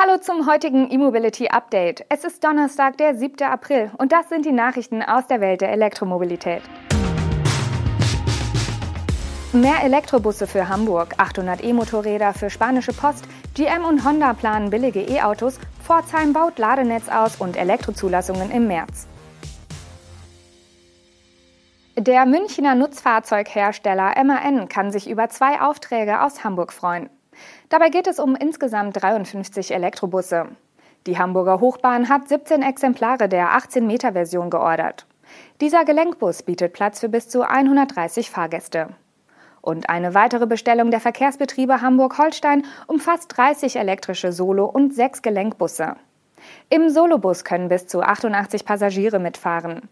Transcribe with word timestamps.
Hallo 0.00 0.16
zum 0.18 0.48
heutigen 0.48 0.92
E-Mobility 0.92 1.48
Update. 1.48 2.04
Es 2.08 2.22
ist 2.22 2.44
Donnerstag, 2.44 2.98
der 2.98 3.16
7. 3.16 3.44
April 3.44 3.90
und 3.98 4.12
das 4.12 4.28
sind 4.28 4.46
die 4.46 4.52
Nachrichten 4.52 5.02
aus 5.02 5.26
der 5.26 5.40
Welt 5.40 5.60
der 5.60 5.72
Elektromobilität. 5.72 6.62
Mehr 9.52 9.82
Elektrobusse 9.82 10.46
für 10.46 10.68
Hamburg, 10.68 11.14
800 11.16 11.64
E-Motorräder 11.64 12.32
für 12.32 12.48
spanische 12.48 12.92
Post, 12.92 13.24
GM 13.54 13.84
und 13.84 14.04
Honda 14.04 14.34
planen 14.34 14.70
billige 14.70 15.00
E-Autos, 15.00 15.58
Pforzheim 15.82 16.32
baut 16.32 16.60
Ladenetz 16.60 17.08
aus 17.08 17.34
und 17.40 17.56
Elektrozulassungen 17.56 18.52
im 18.52 18.68
März. 18.68 19.08
Der 21.96 22.24
Münchner 22.24 22.76
Nutzfahrzeughersteller 22.76 24.14
MAN 24.22 24.68
kann 24.68 24.92
sich 24.92 25.10
über 25.10 25.28
zwei 25.28 25.60
Aufträge 25.60 26.22
aus 26.22 26.44
Hamburg 26.44 26.72
freuen. 26.72 27.10
Dabei 27.68 27.88
geht 27.88 28.06
es 28.06 28.18
um 28.18 28.36
insgesamt 28.36 29.02
53 29.02 29.74
Elektrobusse. 29.74 30.46
Die 31.06 31.18
Hamburger 31.18 31.60
Hochbahn 31.60 32.08
hat 32.08 32.28
17 32.28 32.62
Exemplare 32.62 33.28
der 33.28 33.50
18-Meter-Version 33.50 34.50
geordert. 34.50 35.06
Dieser 35.60 35.84
Gelenkbus 35.84 36.42
bietet 36.42 36.72
Platz 36.72 37.00
für 37.00 37.08
bis 37.08 37.28
zu 37.28 37.42
130 37.42 38.30
Fahrgäste. 38.30 38.88
Und 39.60 39.90
eine 39.90 40.14
weitere 40.14 40.46
Bestellung 40.46 40.90
der 40.90 41.00
Verkehrsbetriebe 41.00 41.82
Hamburg-Holstein 41.82 42.64
umfasst 42.86 43.36
30 43.36 43.76
elektrische 43.76 44.32
Solo- 44.32 44.66
und 44.66 44.94
6 44.94 45.22
Gelenkbusse. 45.22 45.96
Im 46.70 46.88
Solobus 46.88 47.44
können 47.44 47.68
bis 47.68 47.86
zu 47.86 48.02
88 48.02 48.64
Passagiere 48.64 49.18
mitfahren. 49.18 49.88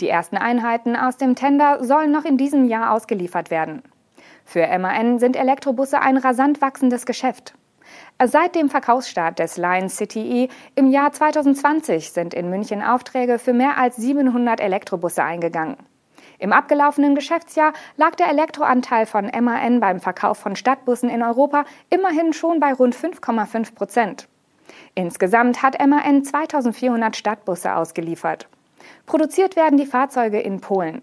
Die 0.00 0.08
ersten 0.08 0.36
Einheiten 0.36 0.96
aus 0.96 1.18
dem 1.18 1.34
Tender 1.34 1.84
sollen 1.84 2.10
noch 2.10 2.24
in 2.24 2.38
diesem 2.38 2.64
Jahr 2.64 2.92
ausgeliefert 2.92 3.50
werden. 3.50 3.82
Für 4.50 4.66
MAN 4.80 5.20
sind 5.20 5.36
Elektrobusse 5.36 6.00
ein 6.00 6.16
rasant 6.16 6.60
wachsendes 6.60 7.06
Geschäft. 7.06 7.54
Seit 8.20 8.56
dem 8.56 8.68
Verkaufsstart 8.68 9.38
des 9.38 9.56
Lion 9.56 9.88
City 9.88 10.42
E 10.42 10.48
im 10.74 10.90
Jahr 10.90 11.12
2020 11.12 12.10
sind 12.10 12.34
in 12.34 12.50
München 12.50 12.82
Aufträge 12.82 13.38
für 13.38 13.52
mehr 13.52 13.78
als 13.78 13.94
700 13.94 14.60
Elektrobusse 14.60 15.22
eingegangen. 15.22 15.76
Im 16.40 16.52
abgelaufenen 16.52 17.14
Geschäftsjahr 17.14 17.74
lag 17.96 18.16
der 18.16 18.26
Elektroanteil 18.26 19.06
von 19.06 19.26
MAN 19.26 19.78
beim 19.78 20.00
Verkauf 20.00 20.38
von 20.38 20.56
Stadtbussen 20.56 21.10
in 21.10 21.22
Europa 21.22 21.64
immerhin 21.88 22.32
schon 22.32 22.58
bei 22.58 22.72
rund 22.72 22.96
5,5 22.96 23.76
Prozent. 23.76 24.26
Insgesamt 24.96 25.62
hat 25.62 25.78
MAN 25.78 26.24
2400 26.24 27.14
Stadtbusse 27.14 27.76
ausgeliefert. 27.76 28.48
Produziert 29.06 29.54
werden 29.54 29.78
die 29.78 29.86
Fahrzeuge 29.86 30.40
in 30.40 30.60
Polen. 30.60 31.02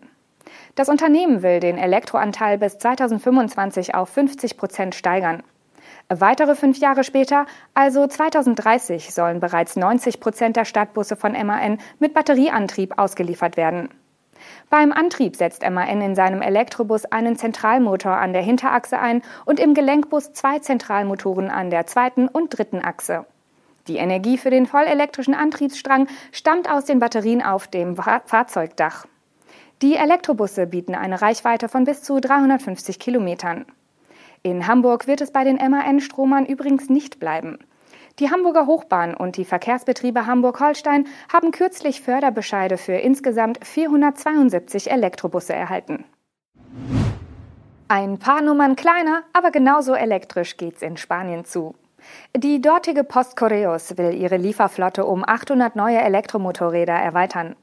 Das 0.76 0.90
Unternehmen 0.90 1.44
will 1.44 1.60
den 1.60 1.78
Elektroanteil 1.78 2.58
bis 2.58 2.78
2025 2.78 3.96
auf 3.96 4.10
50 4.10 4.58
Prozent 4.58 4.96
steigern. 4.96 5.44
Weitere 6.10 6.56
fünf 6.56 6.78
Jahre 6.78 7.04
später, 7.04 7.46
also 7.74 8.08
2030, 8.08 9.14
sollen 9.14 9.40
bereits 9.40 9.76
90 9.76 10.20
Prozent 10.20 10.56
der 10.56 10.66
Stadtbusse 10.66 11.16
von 11.16 11.34
MAN 11.34 11.80
mit 12.00 12.14
Batterieantrieb 12.14 12.98
ausgeliefert 12.98 13.58
werden. 13.58 13.90
Beim 14.70 14.92
Antrieb 14.92 15.36
setzt 15.36 15.70
MAN 15.70 16.02
in 16.02 16.16
seinem 16.16 16.42
Elektrobus 16.42 17.06
einen 17.06 17.36
Zentralmotor 17.36 18.14
an 18.14 18.34
der 18.34 18.42
Hinterachse 18.42 19.00
ein 19.00 19.22
und 19.46 19.60
im 19.60 19.74
Gelenkbus 19.74 20.34
zwei 20.34 20.60
Zentralmotoren 20.60 21.50
an 21.50 21.70
der 21.70 21.88
zweiten 21.88 22.28
und 22.28 22.58
dritten 22.58 22.84
Achse. 22.84 23.26
Die 23.88 23.98
Energie 23.98 24.38
für 24.38 24.50
den 24.50 24.66
vollelektrischen 24.66 25.34
Antriebsstrang 25.34 26.08
stammt 26.32 26.70
aus 26.70 26.86
den 26.86 27.00
Batterien 27.00 27.42
auf 27.42 27.68
dem 27.68 27.96
Fahrzeugdach. 27.96 29.06
Die 29.84 29.96
Elektrobusse 29.96 30.66
bieten 30.66 30.96
eine 30.96 31.22
Reichweite 31.22 31.70
von 31.70 31.84
bis 31.84 32.02
zu 32.02 32.20
350 32.20 32.98
Kilometern. 32.98 33.66
In 34.42 34.66
Hamburg 34.66 35.06
wird 35.06 35.22
es 35.22 35.32
bei 35.32 35.44
den 35.44 35.58
MAN-Stromern 35.58 36.48
übrigens 36.48 36.90
nicht 36.90 37.20
bleiben. 37.20 37.60
Die 38.18 38.32
Hamburger 38.32 38.66
Hochbahn 38.66 39.14
und 39.14 39.38
die 39.38 39.46
Verkehrsbetriebe 39.46 40.26
Hamburg-Holstein 40.26 41.06
haben 41.32 41.52
kürzlich 41.52 42.02
Förderbescheide 42.02 42.78
für 42.78 42.94
insgesamt 42.94 43.60
472 43.64 44.90
Elektrobusse 44.90 45.54
erhalten. 45.54 46.06
Ein 47.88 48.18
paar 48.18 48.42
Nummern 48.42 48.76
kleiner, 48.76 49.22
aber 49.34 49.52
genauso 49.52 49.94
elektrisch 49.94 50.58
geht's 50.58 50.82
in 50.82 50.98
Spanien 50.98 51.46
zu. 51.46 51.76
Die 52.36 52.60
dortige 52.62 53.04
Post 53.04 53.38
Correos 53.38 53.96
will 53.98 54.16
ihre 54.16 54.38
Lieferflotte 54.38 55.06
um 55.06 55.24
800 55.24 55.76
neue 55.76 56.00
Elektromotorräder 56.00 56.94
erweitern. 56.94 57.56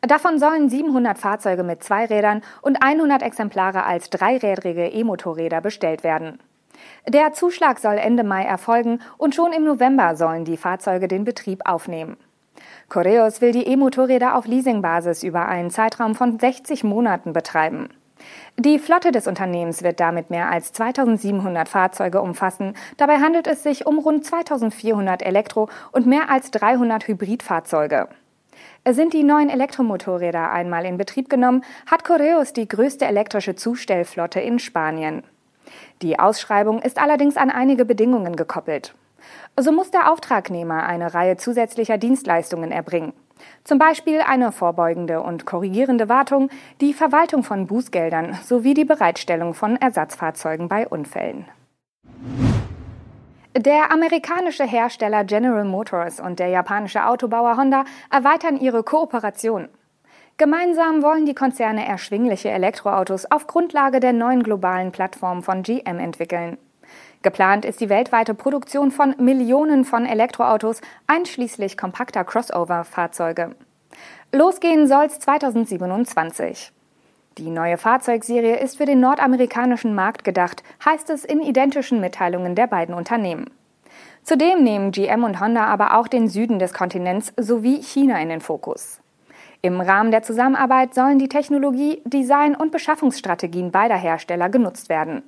Davon 0.00 0.38
sollen 0.38 0.68
700 0.68 1.18
Fahrzeuge 1.18 1.62
mit 1.62 1.82
zwei 1.82 2.06
Rädern 2.06 2.42
und 2.60 2.82
100 2.82 3.22
Exemplare 3.22 3.84
als 3.84 4.10
dreirädrige 4.10 4.88
E-Motorräder 4.88 5.60
bestellt 5.60 6.04
werden. 6.04 6.38
Der 7.08 7.32
Zuschlag 7.32 7.78
soll 7.78 7.98
Ende 7.98 8.24
Mai 8.24 8.44
erfolgen 8.44 9.00
und 9.18 9.34
schon 9.34 9.52
im 9.52 9.64
November 9.64 10.16
sollen 10.16 10.44
die 10.44 10.56
Fahrzeuge 10.56 11.08
den 11.08 11.24
Betrieb 11.24 11.60
aufnehmen. 11.64 12.16
Correos 12.88 13.40
will 13.40 13.52
die 13.52 13.66
E-Motorräder 13.66 14.36
auf 14.36 14.46
Leasingbasis 14.46 15.22
über 15.22 15.46
einen 15.46 15.70
Zeitraum 15.70 16.14
von 16.14 16.38
60 16.38 16.84
Monaten 16.84 17.32
betreiben. 17.32 17.88
Die 18.58 18.78
Flotte 18.78 19.12
des 19.12 19.26
Unternehmens 19.26 19.82
wird 19.82 19.98
damit 19.98 20.30
mehr 20.30 20.50
als 20.50 20.72
2700 20.72 21.68
Fahrzeuge 21.68 22.20
umfassen. 22.20 22.74
Dabei 22.96 23.18
handelt 23.18 23.46
es 23.46 23.62
sich 23.62 23.86
um 23.86 23.98
rund 23.98 24.24
2400 24.24 25.22
Elektro- 25.22 25.68
und 25.90 26.06
mehr 26.06 26.30
als 26.30 26.50
300 26.50 27.08
Hybridfahrzeuge. 27.08 28.08
Sind 28.88 29.12
die 29.12 29.24
neuen 29.24 29.48
Elektromotorräder 29.48 30.50
einmal 30.50 30.84
in 30.84 30.98
Betrieb 30.98 31.28
genommen, 31.28 31.64
hat 31.90 32.04
Correos 32.04 32.52
die 32.52 32.68
größte 32.68 33.04
elektrische 33.04 33.54
Zustellflotte 33.54 34.40
in 34.40 34.58
Spanien. 34.58 35.22
Die 36.02 36.18
Ausschreibung 36.18 36.82
ist 36.82 36.98
allerdings 36.98 37.36
an 37.36 37.50
einige 37.50 37.84
Bedingungen 37.84 38.36
gekoppelt. 38.36 38.94
So 39.58 39.70
muss 39.70 39.90
der 39.90 40.10
Auftragnehmer 40.10 40.84
eine 40.84 41.14
Reihe 41.14 41.36
zusätzlicher 41.36 41.98
Dienstleistungen 41.98 42.72
erbringen. 42.72 43.12
Zum 43.64 43.78
Beispiel 43.78 44.20
eine 44.20 44.52
vorbeugende 44.52 45.22
und 45.22 45.46
korrigierende 45.46 46.08
Wartung, 46.08 46.48
die 46.80 46.94
Verwaltung 46.94 47.42
von 47.42 47.66
Bußgeldern 47.66 48.38
sowie 48.44 48.74
die 48.74 48.84
Bereitstellung 48.84 49.54
von 49.54 49.76
Ersatzfahrzeugen 49.76 50.68
bei 50.68 50.86
Unfällen. 50.86 51.46
Der 53.56 53.92
amerikanische 53.92 54.64
Hersteller 54.64 55.24
General 55.24 55.64
Motors 55.64 56.20
und 56.20 56.38
der 56.38 56.48
japanische 56.48 57.06
Autobauer 57.06 57.58
Honda 57.58 57.84
erweitern 58.10 58.56
ihre 58.58 58.82
Kooperation. 58.82 59.68
Gemeinsam 60.38 61.02
wollen 61.02 61.26
die 61.26 61.34
Konzerne 61.34 61.86
erschwingliche 61.86 62.48
Elektroautos 62.48 63.30
auf 63.30 63.46
Grundlage 63.46 64.00
der 64.00 64.14
neuen 64.14 64.42
globalen 64.42 64.90
Plattform 64.90 65.42
von 65.42 65.62
GM 65.62 65.98
entwickeln. 65.98 66.56
Geplant 67.20 67.66
ist 67.66 67.82
die 67.82 67.90
weltweite 67.90 68.32
Produktion 68.32 68.90
von 68.90 69.14
Millionen 69.18 69.84
von 69.84 70.06
Elektroautos, 70.06 70.80
einschließlich 71.06 71.76
kompakter 71.76 72.24
Crossover-Fahrzeuge. 72.24 73.54
Losgehen 74.32 74.86
soll's 74.86 75.18
2027. 75.18 76.72
Die 77.38 77.48
neue 77.48 77.78
Fahrzeugserie 77.78 78.56
ist 78.56 78.76
für 78.76 78.84
den 78.84 79.00
nordamerikanischen 79.00 79.94
Markt 79.94 80.22
gedacht, 80.22 80.62
heißt 80.84 81.08
es 81.08 81.24
in 81.24 81.40
identischen 81.40 82.00
Mitteilungen 82.00 82.54
der 82.54 82.66
beiden 82.66 82.94
Unternehmen. 82.94 83.46
Zudem 84.22 84.62
nehmen 84.62 84.92
GM 84.92 85.24
und 85.24 85.40
Honda 85.40 85.64
aber 85.64 85.96
auch 85.98 86.08
den 86.08 86.28
Süden 86.28 86.58
des 86.58 86.74
Kontinents 86.74 87.32
sowie 87.38 87.82
China 87.82 88.20
in 88.20 88.28
den 88.28 88.40
Fokus. 88.40 89.00
Im 89.62 89.80
Rahmen 89.80 90.10
der 90.10 90.22
Zusammenarbeit 90.22 90.94
sollen 90.94 91.18
die 91.18 91.28
Technologie, 91.28 92.02
Design 92.04 92.54
und 92.54 92.70
Beschaffungsstrategien 92.70 93.70
beider 93.70 93.96
Hersteller 93.96 94.48
genutzt 94.48 94.88
werden. 94.88 95.22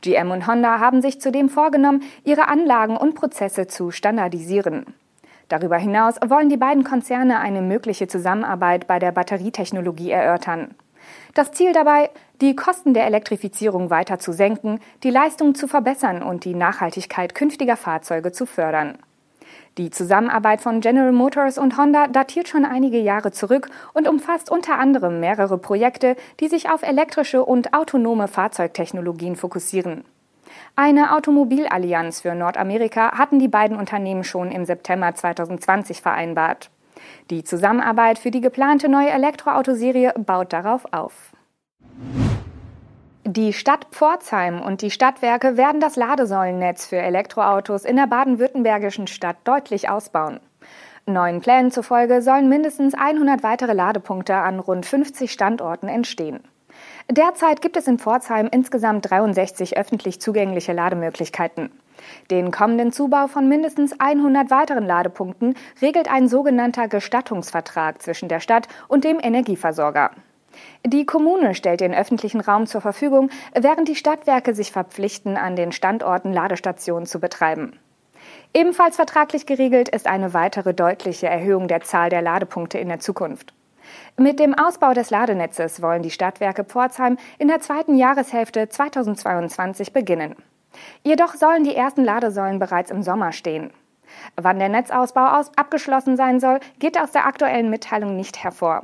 GM 0.00 0.30
und 0.30 0.46
Honda 0.46 0.80
haben 0.80 1.02
sich 1.02 1.20
zudem 1.20 1.48
vorgenommen, 1.50 2.02
ihre 2.24 2.48
Anlagen 2.48 2.96
und 2.96 3.14
Prozesse 3.14 3.66
zu 3.66 3.90
standardisieren. 3.90 4.86
Darüber 5.48 5.76
hinaus 5.76 6.16
wollen 6.26 6.48
die 6.48 6.56
beiden 6.56 6.82
Konzerne 6.82 7.38
eine 7.40 7.62
mögliche 7.62 8.08
Zusammenarbeit 8.08 8.86
bei 8.86 8.98
der 8.98 9.12
Batterietechnologie 9.12 10.10
erörtern. 10.10 10.74
Das 11.34 11.52
Ziel 11.52 11.72
dabei, 11.72 12.10
die 12.40 12.56
Kosten 12.56 12.94
der 12.94 13.06
Elektrifizierung 13.06 13.90
weiter 13.90 14.18
zu 14.18 14.32
senken, 14.32 14.80
die 15.02 15.10
Leistung 15.10 15.54
zu 15.54 15.68
verbessern 15.68 16.22
und 16.22 16.44
die 16.44 16.54
Nachhaltigkeit 16.54 17.34
künftiger 17.34 17.76
Fahrzeuge 17.76 18.32
zu 18.32 18.46
fördern. 18.46 18.98
Die 19.78 19.90
Zusammenarbeit 19.90 20.62
von 20.62 20.80
General 20.80 21.12
Motors 21.12 21.58
und 21.58 21.76
Honda 21.76 22.06
datiert 22.06 22.48
schon 22.48 22.64
einige 22.64 22.98
Jahre 22.98 23.30
zurück 23.30 23.68
und 23.92 24.08
umfasst 24.08 24.50
unter 24.50 24.78
anderem 24.78 25.20
mehrere 25.20 25.58
Projekte, 25.58 26.16
die 26.40 26.48
sich 26.48 26.70
auf 26.70 26.82
elektrische 26.82 27.44
und 27.44 27.74
autonome 27.74 28.26
Fahrzeugtechnologien 28.26 29.36
fokussieren. 29.36 30.04
Eine 30.76 31.14
Automobilallianz 31.14 32.22
für 32.22 32.34
Nordamerika 32.34 33.18
hatten 33.18 33.38
die 33.38 33.48
beiden 33.48 33.76
Unternehmen 33.76 34.24
schon 34.24 34.50
im 34.50 34.64
September 34.64 35.14
2020 35.14 36.00
vereinbart. 36.00 36.70
Die 37.30 37.44
Zusammenarbeit 37.44 38.18
für 38.18 38.30
die 38.30 38.40
geplante 38.40 38.88
neue 38.88 39.10
Elektroautoserie 39.10 40.14
baut 40.16 40.52
darauf 40.52 40.86
auf. 40.92 41.32
Die 43.24 43.52
Stadt 43.52 43.88
Pforzheim 43.90 44.62
und 44.62 44.82
die 44.82 44.90
Stadtwerke 44.90 45.56
werden 45.56 45.80
das 45.80 45.96
Ladesäulennetz 45.96 46.86
für 46.86 46.98
Elektroautos 46.98 47.84
in 47.84 47.96
der 47.96 48.06
baden-württembergischen 48.06 49.08
Stadt 49.08 49.36
deutlich 49.44 49.88
ausbauen. 49.88 50.38
Neuen 51.06 51.40
Plänen 51.40 51.70
zufolge 51.70 52.22
sollen 52.22 52.48
mindestens 52.48 52.94
100 52.94 53.42
weitere 53.42 53.72
Ladepunkte 53.72 54.34
an 54.36 54.60
rund 54.60 54.86
50 54.86 55.32
Standorten 55.32 55.88
entstehen. 55.88 56.40
Derzeit 57.10 57.62
gibt 57.62 57.76
es 57.76 57.86
in 57.86 57.98
Pforzheim 57.98 58.48
insgesamt 58.50 59.10
63 59.10 59.76
öffentlich 59.76 60.20
zugängliche 60.20 60.72
Lademöglichkeiten. 60.72 61.70
Den 62.30 62.50
kommenden 62.50 62.92
Zubau 62.92 63.26
von 63.26 63.48
mindestens 63.48 63.98
100 63.98 64.50
weiteren 64.50 64.86
Ladepunkten 64.86 65.54
regelt 65.80 66.10
ein 66.10 66.28
sogenannter 66.28 66.88
Gestattungsvertrag 66.88 68.02
zwischen 68.02 68.28
der 68.28 68.40
Stadt 68.40 68.68
und 68.88 69.04
dem 69.04 69.18
Energieversorger. 69.20 70.10
Die 70.84 71.06
Kommune 71.06 71.54
stellt 71.54 71.80
den 71.80 71.94
öffentlichen 71.94 72.40
Raum 72.40 72.66
zur 72.66 72.80
Verfügung, 72.80 73.30
während 73.54 73.88
die 73.88 73.96
Stadtwerke 73.96 74.54
sich 74.54 74.72
verpflichten, 74.72 75.36
an 75.36 75.56
den 75.56 75.72
Standorten 75.72 76.32
Ladestationen 76.32 77.06
zu 77.06 77.20
betreiben. 77.20 77.78
Ebenfalls 78.54 78.96
vertraglich 78.96 79.46
geregelt 79.46 79.88
ist 79.88 80.06
eine 80.06 80.32
weitere 80.34 80.72
deutliche 80.72 81.26
Erhöhung 81.26 81.68
der 81.68 81.82
Zahl 81.82 82.10
der 82.10 82.22
Ladepunkte 82.22 82.78
in 82.78 82.88
der 82.88 83.00
Zukunft. 83.00 83.52
Mit 84.16 84.40
dem 84.40 84.54
Ausbau 84.54 84.94
des 84.94 85.10
Ladenetzes 85.10 85.82
wollen 85.82 86.02
die 86.02 86.10
Stadtwerke 86.10 86.64
Pforzheim 86.64 87.18
in 87.38 87.48
der 87.48 87.60
zweiten 87.60 87.96
Jahreshälfte 87.96 88.68
2022 88.68 89.92
beginnen. 89.92 90.34
Jedoch 91.02 91.34
sollen 91.34 91.64
die 91.64 91.74
ersten 91.74 92.04
Ladesäulen 92.04 92.58
bereits 92.58 92.90
im 92.90 93.02
Sommer 93.02 93.32
stehen. 93.32 93.70
Wann 94.36 94.58
der 94.58 94.68
Netzausbau 94.68 95.42
abgeschlossen 95.56 96.16
sein 96.16 96.40
soll, 96.40 96.60
geht 96.78 96.98
aus 97.00 97.12
der 97.12 97.26
aktuellen 97.26 97.70
Mitteilung 97.70 98.16
nicht 98.16 98.42
hervor. 98.42 98.82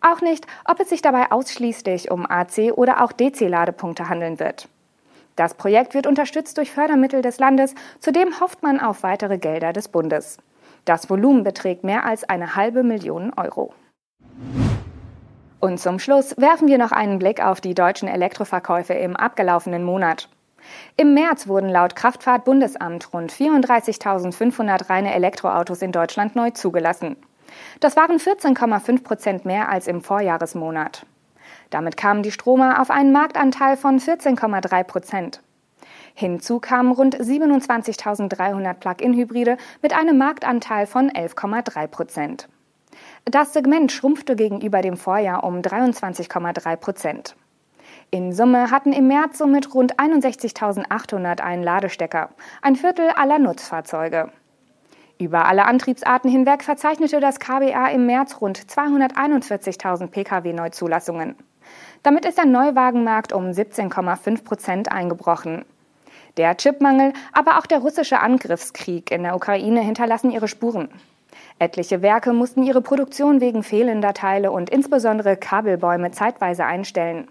Auch 0.00 0.20
nicht, 0.20 0.46
ob 0.64 0.80
es 0.80 0.88
sich 0.88 1.02
dabei 1.02 1.30
ausschließlich 1.30 2.10
um 2.10 2.26
AC- 2.26 2.72
oder 2.72 3.02
auch 3.02 3.12
DC-Ladepunkte 3.12 4.08
handeln 4.08 4.38
wird. 4.38 4.68
Das 5.36 5.54
Projekt 5.54 5.94
wird 5.94 6.06
unterstützt 6.06 6.58
durch 6.58 6.70
Fördermittel 6.70 7.20
des 7.20 7.38
Landes, 7.38 7.74
zudem 7.98 8.40
hofft 8.40 8.62
man 8.62 8.80
auf 8.80 9.02
weitere 9.02 9.38
Gelder 9.38 9.72
des 9.72 9.88
Bundes. 9.88 10.38
Das 10.84 11.10
Volumen 11.10 11.44
beträgt 11.44 11.82
mehr 11.82 12.04
als 12.04 12.28
eine 12.28 12.56
halbe 12.56 12.82
Million 12.82 13.32
Euro. 13.36 13.74
Und 15.60 15.80
zum 15.80 15.98
Schluss 15.98 16.36
werfen 16.36 16.68
wir 16.68 16.78
noch 16.78 16.92
einen 16.92 17.18
Blick 17.18 17.42
auf 17.42 17.60
die 17.60 17.74
deutschen 17.74 18.06
Elektroverkäufe 18.06 18.92
im 18.92 19.16
abgelaufenen 19.16 19.82
Monat. 19.82 20.28
Im 20.96 21.14
März 21.14 21.48
wurden 21.48 21.68
laut 21.68 21.96
Kraftfahrtbundesamt 21.96 23.12
rund 23.12 23.32
34.500 23.32 24.90
reine 24.90 25.14
Elektroautos 25.14 25.82
in 25.82 25.92
Deutschland 25.92 26.36
neu 26.36 26.50
zugelassen. 26.50 27.16
Das 27.80 27.96
waren 27.96 28.18
14,5 28.18 29.02
Prozent 29.02 29.44
mehr 29.44 29.68
als 29.68 29.86
im 29.86 30.02
Vorjahresmonat. 30.02 31.06
Damit 31.70 31.96
kamen 31.96 32.22
die 32.22 32.32
Stromer 32.32 32.80
auf 32.80 32.90
einen 32.90 33.12
Marktanteil 33.12 33.76
von 33.76 33.98
14,3 33.98 34.84
Prozent. 34.84 35.42
Hinzu 36.14 36.60
kamen 36.60 36.92
rund 36.92 37.16
27.300 37.16 38.74
Plug-in-Hybride 38.74 39.56
mit 39.82 39.92
einem 39.92 40.16
Marktanteil 40.16 40.86
von 40.86 41.10
11,3 41.10 41.86
Prozent. 41.88 42.48
Das 43.24 43.52
Segment 43.52 43.90
schrumpfte 43.90 44.36
gegenüber 44.36 44.80
dem 44.80 44.96
Vorjahr 44.96 45.42
um 45.42 45.60
23,3 45.60 46.76
Prozent. 46.76 47.36
In 48.14 48.32
Summe 48.32 48.70
hatten 48.70 48.92
im 48.92 49.08
März 49.08 49.38
somit 49.38 49.74
rund 49.74 49.98
61.800 49.98 51.40
einen 51.40 51.64
Ladestecker, 51.64 52.28
ein 52.62 52.76
Viertel 52.76 53.10
aller 53.10 53.40
Nutzfahrzeuge. 53.40 54.30
Über 55.18 55.46
alle 55.46 55.64
Antriebsarten 55.64 56.30
hinweg 56.30 56.62
verzeichnete 56.62 57.18
das 57.18 57.40
KBA 57.40 57.88
im 57.88 58.06
März 58.06 58.40
rund 58.40 58.56
241.000 58.56 60.12
Pkw-Neuzulassungen. 60.12 61.34
Damit 62.04 62.24
ist 62.24 62.38
der 62.38 62.46
Neuwagenmarkt 62.46 63.32
um 63.32 63.46
17,5 63.46 64.44
Prozent 64.44 64.92
eingebrochen. 64.92 65.64
Der 66.36 66.56
Chipmangel, 66.56 67.14
aber 67.32 67.58
auch 67.58 67.66
der 67.66 67.80
russische 67.80 68.20
Angriffskrieg 68.20 69.10
in 69.10 69.24
der 69.24 69.34
Ukraine 69.34 69.80
hinterlassen 69.80 70.30
ihre 70.30 70.46
Spuren. 70.46 70.88
Etliche 71.58 72.00
Werke 72.00 72.32
mussten 72.32 72.62
ihre 72.62 72.80
Produktion 72.80 73.40
wegen 73.40 73.64
fehlender 73.64 74.14
Teile 74.14 74.52
und 74.52 74.70
insbesondere 74.70 75.36
Kabelbäume 75.36 76.12
zeitweise 76.12 76.64
einstellen. 76.64 77.26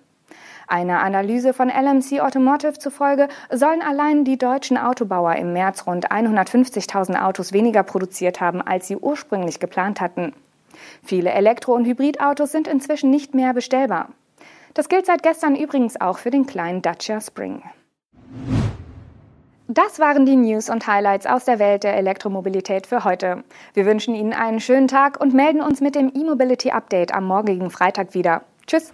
Einer 0.67 1.01
Analyse 1.03 1.53
von 1.53 1.69
LMC 1.69 2.21
Automotive 2.21 2.79
zufolge 2.79 3.27
sollen 3.51 3.81
allein 3.81 4.25
die 4.25 4.37
deutschen 4.37 4.77
Autobauer 4.77 5.35
im 5.35 5.53
März 5.53 5.85
rund 5.87 6.11
150.000 6.11 7.21
Autos 7.21 7.53
weniger 7.53 7.83
produziert 7.83 8.41
haben, 8.41 8.61
als 8.61 8.87
sie 8.87 8.97
ursprünglich 8.97 9.59
geplant 9.59 10.01
hatten. 10.01 10.33
Viele 11.03 11.31
Elektro- 11.31 11.75
und 11.75 11.85
Hybridautos 11.85 12.51
sind 12.51 12.67
inzwischen 12.67 13.09
nicht 13.09 13.33
mehr 13.33 13.53
bestellbar. 13.53 14.09
Das 14.73 14.89
gilt 14.89 15.05
seit 15.05 15.21
gestern 15.21 15.55
übrigens 15.55 16.01
auch 16.01 16.17
für 16.17 16.31
den 16.31 16.47
kleinen 16.47 16.81
Dacia 16.81 17.21
Spring. 17.21 17.61
Das 19.67 19.99
waren 19.99 20.25
die 20.25 20.35
News 20.35 20.69
und 20.69 20.87
Highlights 20.87 21.25
aus 21.25 21.45
der 21.45 21.57
Welt 21.57 21.83
der 21.83 21.95
Elektromobilität 21.95 22.85
für 22.85 23.03
heute. 23.03 23.43
Wir 23.73 23.85
wünschen 23.85 24.13
Ihnen 24.13 24.33
einen 24.33 24.59
schönen 24.59 24.87
Tag 24.87 25.21
und 25.21 25.33
melden 25.33 25.61
uns 25.61 25.79
mit 25.79 25.95
dem 25.95 26.11
E-Mobility 26.13 26.71
Update 26.71 27.13
am 27.13 27.25
morgigen 27.25 27.69
Freitag 27.69 28.13
wieder. 28.13 28.43
Tschüss! 28.67 28.93